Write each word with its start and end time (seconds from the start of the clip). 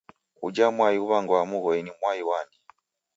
Uja 0.45 0.67
mwai 0.75 0.95
uw'angwaa 1.03 1.47
Mghoi 1.49 1.81
ni 1.83 1.91
mwai 1.99 2.21
wani? 2.29 2.55